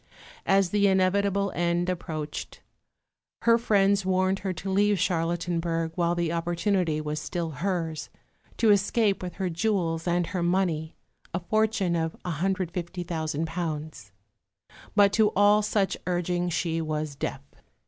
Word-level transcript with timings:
As 0.47 0.71
the 0.71 0.87
inevitable 0.87 1.51
end 1.53 1.87
approached, 1.87 2.59
her 3.43 3.59
friends 3.59 4.03
warned 4.03 4.39
her 4.39 4.51
to 4.51 4.71
leave 4.71 4.97
Charlottenburg 4.97 5.91
while 5.93 6.15
the 6.15 6.31
opportunity 6.31 6.99
was 6.99 7.19
still 7.19 7.51
hers 7.51 8.09
to 8.57 8.71
escape 8.71 9.21
with 9.21 9.35
her 9.35 9.47
jewels 9.47 10.07
and 10.07 10.25
her 10.25 10.41
money 10.41 10.95
(a 11.35 11.39
fortune 11.39 11.95
of 11.95 12.15
£150,000) 12.25 14.11
but 14.95 15.13
to 15.13 15.29
all 15.35 15.61
such 15.61 15.95
urging 16.07 16.49
she 16.49 16.81
was 16.81 17.13
deaf. 17.13 17.41